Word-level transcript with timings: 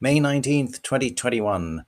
May 0.00 0.20
19th, 0.20 0.80
2021. 0.82 1.84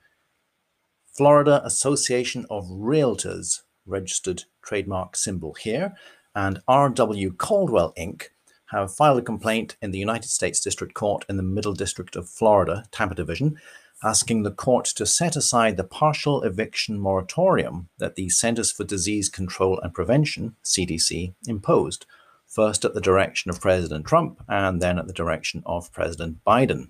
Florida 1.15 1.61
Association 1.63 2.45
of 2.49 2.65
Realtors, 2.65 3.61
registered 3.85 4.43
trademark 4.61 5.15
symbol 5.15 5.53
here, 5.53 5.93
and 6.35 6.61
R.W. 6.67 7.31
Caldwell 7.31 7.93
Inc. 7.97 8.23
have 8.71 8.93
filed 8.93 9.19
a 9.19 9.21
complaint 9.21 9.77
in 9.81 9.91
the 9.91 9.97
United 9.97 10.27
States 10.27 10.59
District 10.59 10.93
Court 10.93 11.23
in 11.29 11.37
the 11.37 11.41
Middle 11.41 11.71
District 11.71 12.17
of 12.17 12.27
Florida, 12.27 12.83
Tampa 12.91 13.15
Division, 13.15 13.57
asking 14.03 14.43
the 14.43 14.51
court 14.51 14.83
to 14.87 15.05
set 15.05 15.37
aside 15.37 15.77
the 15.77 15.85
partial 15.85 16.43
eviction 16.43 16.99
moratorium 16.99 17.87
that 17.99 18.15
the 18.15 18.27
Centers 18.27 18.73
for 18.73 18.83
Disease 18.83 19.29
Control 19.29 19.79
and 19.79 19.93
Prevention, 19.93 20.57
CDC, 20.65 21.33
imposed, 21.47 22.05
first 22.45 22.83
at 22.83 22.93
the 22.93 22.99
direction 22.99 23.49
of 23.49 23.61
President 23.61 24.05
Trump 24.05 24.43
and 24.49 24.81
then 24.81 24.99
at 24.99 25.07
the 25.07 25.13
direction 25.13 25.63
of 25.65 25.93
President 25.93 26.43
Biden. 26.45 26.89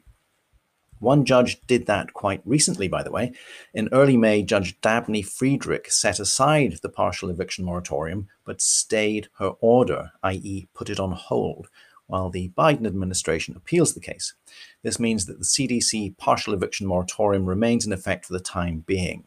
One 1.02 1.26
judge 1.26 1.60
did 1.66 1.88
that 1.88 2.14
quite 2.14 2.44
recently, 2.46 2.88
by 2.88 3.02
the 3.02 3.12
way. 3.12 3.34
In 3.74 3.90
early 3.92 4.18
May, 4.18 4.44
Judge 4.44 4.80
Dabney 4.82 5.24
Friedrich 5.24 5.92
set 5.92 6.20
aside 6.20 6.78
the 6.84 6.90
partial 6.90 7.32
eviction 7.32 7.66
moratorium, 7.66 8.28
but 8.46 8.62
stayed 8.62 9.28
her 9.40 9.54
order, 9.62 10.12
i.e., 10.22 10.68
put 10.76 10.92
it 10.92 11.00
on 11.00 11.14
hold, 11.14 11.70
while 12.06 12.30
the 12.30 12.50
Biden 12.56 12.86
administration 12.86 13.56
appeals 13.56 13.96
the 13.96 14.00
case. 14.00 14.36
This 14.84 15.00
means 15.00 15.26
that 15.26 15.40
the 15.40 15.44
CDC 15.44 16.20
partial 16.20 16.54
eviction 16.54 16.86
moratorium 16.86 17.48
remains 17.48 17.84
in 17.84 17.94
effect 17.94 18.28
for 18.28 18.34
the 18.34 18.40
time 18.40 18.84
being. 18.86 19.24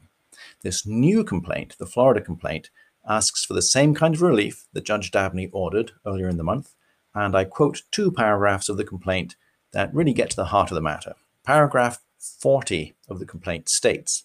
This 0.63 0.87
new 0.87 1.25
complaint, 1.25 1.75
the 1.81 1.87
Florida 1.87 2.21
complaint, 2.21 2.71
asks 3.05 3.45
for 3.45 3.55
the 3.55 3.61
same 3.63 3.97
kind 3.97 4.15
of 4.15 4.23
relief 4.23 4.67
that 4.75 4.85
Judge 4.85 5.11
Dabney 5.11 5.49
ordered 5.53 5.91
earlier 6.07 6.29
in 6.29 6.37
the 6.37 6.45
month, 6.45 6.77
and 7.17 7.37
I 7.37 7.43
quote 7.43 7.83
two 7.91 8.13
paragraphs 8.13 8.69
of 8.69 8.77
the 8.77 8.85
complaint 8.85 9.35
that 9.73 9.93
really 9.93 10.13
get 10.13 10.31
to 10.31 10.37
the 10.37 10.47
heart 10.47 10.71
of 10.71 10.77
the 10.77 10.81
matter. 10.81 11.15
Paragraph 11.45 12.01
40 12.19 12.95
of 13.07 13.19
the 13.19 13.27
complaint 13.27 13.69
states 13.69 14.25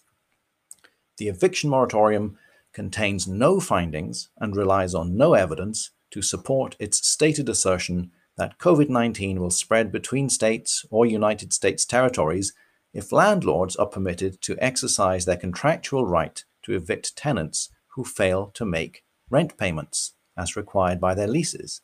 The 1.18 1.28
eviction 1.28 1.68
moratorium 1.68 2.38
contains 2.72 3.28
no 3.28 3.60
findings 3.60 4.30
and 4.38 4.56
relies 4.56 4.94
on 4.94 5.18
no 5.18 5.34
evidence 5.34 5.90
to 6.12 6.22
support 6.22 6.76
its 6.78 7.06
stated 7.06 7.50
assertion 7.50 8.10
that 8.38 8.58
COVID 8.58 8.88
19 8.88 9.38
will 9.38 9.50
spread 9.50 9.92
between 9.92 10.30
states 10.30 10.86
or 10.90 11.04
United 11.04 11.52
States 11.52 11.84
territories 11.84 12.54
if 12.94 13.12
landlords 13.12 13.76
are 13.76 13.86
permitted 13.86 14.40
to 14.40 14.56
exercise 14.58 15.26
their 15.26 15.36
contractual 15.36 16.06
right 16.06 16.42
to 16.62 16.74
evict 16.74 17.16
tenants 17.16 17.68
who 17.88 18.02
fail 18.02 18.50
to 18.54 18.64
make 18.64 19.04
rent 19.28 19.58
payments 19.58 20.14
as 20.38 20.56
required 20.56 20.98
by 20.98 21.12
their 21.12 21.28
leases. 21.28 21.82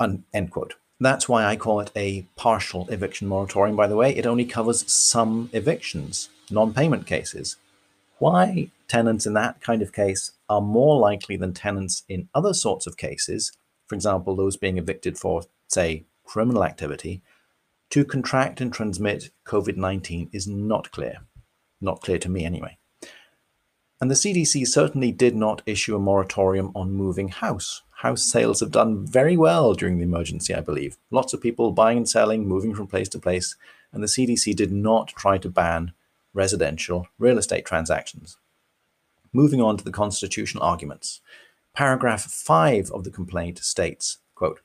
Un- 0.00 0.24
end 0.34 0.50
quote. 0.50 0.74
That's 1.00 1.28
why 1.28 1.44
I 1.44 1.56
call 1.56 1.80
it 1.80 1.92
a 1.94 2.26
partial 2.34 2.88
eviction 2.88 3.28
moratorium, 3.28 3.76
by 3.76 3.86
the 3.86 3.96
way. 3.96 4.16
It 4.16 4.26
only 4.26 4.44
covers 4.44 4.90
some 4.90 5.48
evictions, 5.52 6.28
non 6.50 6.74
payment 6.74 7.06
cases. 7.06 7.56
Why 8.18 8.70
tenants 8.88 9.26
in 9.26 9.34
that 9.34 9.60
kind 9.60 9.80
of 9.80 9.92
case 9.92 10.32
are 10.48 10.60
more 10.60 10.98
likely 10.98 11.36
than 11.36 11.52
tenants 11.52 12.02
in 12.08 12.28
other 12.34 12.52
sorts 12.52 12.86
of 12.86 12.96
cases, 12.96 13.52
for 13.86 13.94
example, 13.94 14.34
those 14.34 14.56
being 14.56 14.78
evicted 14.78 15.18
for, 15.18 15.42
say, 15.68 16.04
criminal 16.24 16.64
activity, 16.64 17.22
to 17.90 18.04
contract 18.04 18.60
and 18.60 18.72
transmit 18.72 19.30
COVID 19.46 19.76
19 19.76 20.30
is 20.32 20.46
not 20.46 20.90
clear. 20.90 21.18
Not 21.80 22.00
clear 22.00 22.18
to 22.18 22.28
me, 22.28 22.44
anyway. 22.44 22.77
And 24.00 24.10
the 24.10 24.14
CDC 24.14 24.66
certainly 24.66 25.10
did 25.10 25.34
not 25.34 25.62
issue 25.66 25.96
a 25.96 25.98
moratorium 25.98 26.70
on 26.74 26.92
moving 26.92 27.28
house 27.28 27.82
house 27.98 28.22
sales 28.22 28.60
have 28.60 28.70
done 28.70 29.04
very 29.04 29.36
well 29.36 29.74
during 29.74 29.98
the 29.98 30.04
emergency, 30.04 30.54
I 30.54 30.60
believe. 30.60 30.96
Lots 31.10 31.32
of 31.32 31.40
people 31.40 31.72
buying 31.72 31.98
and 31.98 32.08
selling, 32.08 32.46
moving 32.46 32.72
from 32.72 32.86
place 32.86 33.08
to 33.08 33.18
place, 33.18 33.56
and 33.92 34.02
the 34.02 34.06
CDC 34.06 34.54
did 34.54 34.70
not 34.70 35.08
try 35.08 35.36
to 35.38 35.48
ban 35.48 35.92
residential 36.32 37.08
real 37.18 37.38
estate 37.38 37.66
transactions. 37.66 38.36
Moving 39.32 39.60
on 39.60 39.76
to 39.76 39.84
the 39.84 39.90
constitutional 39.90 40.62
arguments. 40.62 41.20
Paragraph 41.74 42.22
5 42.22 42.92
of 42.92 43.02
the 43.02 43.10
complaint 43.10 43.58
states, 43.58 44.18
quote, 44.36 44.60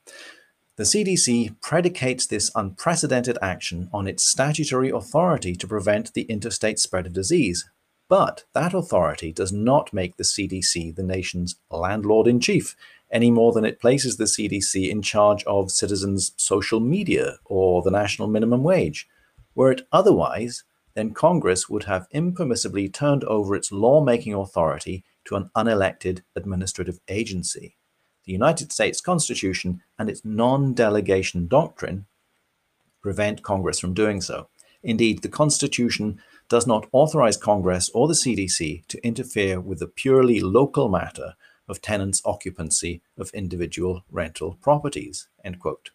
the 0.76 0.84
CDC 0.84 1.60
predicates 1.62 2.28
this 2.28 2.52
unprecedented 2.56 3.38
action 3.42 3.90
on 3.92 4.08
its 4.08 4.24
statutory 4.24 4.90
authority 4.90 5.56
to 5.56 5.68
prevent 5.68 6.14
the 6.14 6.24
interstate 6.24 6.80
spread 6.80 7.08
of 7.08 7.14
disease, 7.14 7.68
but 8.14 8.44
that 8.54 8.76
authority 8.76 9.32
does 9.32 9.52
not 9.52 9.92
make 9.92 10.18
the 10.18 10.24
CDC 10.24 10.96
the 10.96 11.02
nation's 11.02 11.56
landlord 11.72 12.28
in 12.28 12.40
chief 12.40 12.76
any 13.12 13.32
more 13.32 13.52
than 13.52 13.66
it 13.66 13.82
places 13.82 14.18
the 14.18 14.26
CDC 14.26 14.88
in 14.88 15.02
charge 15.02 15.44
of 15.46 15.72
citizens' 15.72 16.32
social 16.38 16.80
media 16.80 17.40
or 17.44 17.82
the 17.82 17.90
national 17.90 18.28
minimum 18.28 18.62
wage. 18.62 19.08
Were 19.56 19.72
it 19.72 19.88
otherwise, 19.92 20.64
then 20.94 21.16
Congress 21.16 21.68
would 21.68 21.86
have 21.86 22.08
impermissibly 22.14 22.94
turned 22.94 23.24
over 23.24 23.56
its 23.56 23.72
lawmaking 23.72 24.36
authority 24.36 25.04
to 25.26 25.36
an 25.36 25.50
unelected 25.58 26.22
administrative 26.36 27.00
agency. 27.08 27.78
The 28.26 28.32
United 28.32 28.72
States 28.72 29.02
Constitution 29.02 29.82
and 29.98 30.08
its 30.08 30.24
non 30.24 30.76
delegation 30.76 31.48
doctrine 31.48 32.06
prevent 33.02 33.42
Congress 33.42 33.80
from 33.80 33.96
doing 33.96 34.22
so. 34.22 34.50
Indeed, 34.84 35.24
the 35.24 35.30
Constitution 35.30 36.22
does 36.54 36.68
not 36.68 36.86
authorize 36.92 37.36
Congress 37.36 37.90
or 37.96 38.08
the 38.08 38.14
CDC 38.14 38.86
to 38.86 39.04
interfere 39.04 39.60
with 39.60 39.80
the 39.80 39.88
purely 39.88 40.40
local 40.40 40.88
matter 40.88 41.34
of 41.68 41.82
tenants' 41.82 42.22
occupancy 42.26 43.02
of 43.18 43.32
individual 43.34 44.04
rental 44.12 44.60
properties. 44.62 45.28
End 45.44 45.58
quote. 45.58 45.90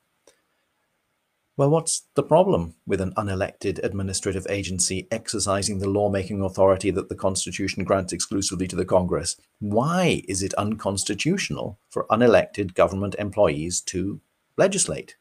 Well, 1.56 1.70
what's 1.70 2.08
the 2.16 2.24
problem 2.24 2.74
with 2.88 3.00
an 3.00 3.12
unelected 3.16 3.78
administrative 3.84 4.48
agency 4.50 5.06
exercising 5.12 5.78
the 5.78 5.88
lawmaking 5.88 6.42
authority 6.42 6.90
that 6.90 7.08
the 7.08 7.14
Constitution 7.14 7.84
grants 7.84 8.12
exclusively 8.12 8.66
to 8.66 8.74
the 8.74 8.84
Congress? 8.84 9.36
Why 9.60 10.24
is 10.26 10.42
it 10.42 10.54
unconstitutional 10.54 11.78
for 11.88 12.04
unelected 12.10 12.74
government 12.74 13.14
employees 13.16 13.80
to 13.82 14.20
legislate? 14.56 15.14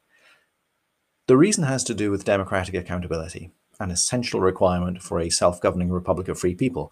The 1.27 1.37
reason 1.37 1.63
has 1.65 1.83
to 1.83 1.93
do 1.93 2.09
with 2.09 2.25
democratic 2.25 2.73
accountability, 2.73 3.51
an 3.79 3.91
essential 3.91 4.39
requirement 4.39 5.01
for 5.01 5.19
a 5.19 5.29
self 5.29 5.61
governing 5.61 5.89
republic 5.89 6.27
of 6.27 6.39
free 6.39 6.55
people. 6.55 6.91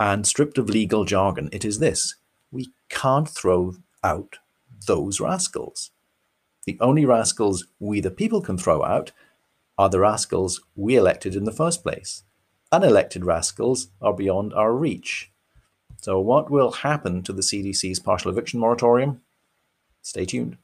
And 0.00 0.26
stripped 0.26 0.58
of 0.58 0.68
legal 0.68 1.04
jargon, 1.04 1.48
it 1.52 1.64
is 1.64 1.78
this 1.78 2.16
we 2.50 2.72
can't 2.88 3.28
throw 3.28 3.74
out 4.02 4.38
those 4.86 5.20
rascals. 5.20 5.90
The 6.66 6.78
only 6.80 7.04
rascals 7.04 7.66
we, 7.78 8.00
the 8.00 8.10
people, 8.10 8.40
can 8.40 8.56
throw 8.56 8.84
out 8.84 9.12
are 9.76 9.88
the 9.88 10.00
rascals 10.00 10.60
we 10.76 10.96
elected 10.96 11.34
in 11.34 11.44
the 11.44 11.52
first 11.52 11.82
place. 11.82 12.22
Unelected 12.72 13.24
rascals 13.24 13.88
are 14.00 14.14
beyond 14.14 14.54
our 14.54 14.72
reach. 14.72 15.30
So, 16.00 16.20
what 16.20 16.50
will 16.50 16.70
happen 16.70 17.22
to 17.22 17.32
the 17.32 17.42
CDC's 17.42 17.98
partial 17.98 18.30
eviction 18.30 18.60
moratorium? 18.60 19.20
Stay 20.02 20.24
tuned. 20.24 20.58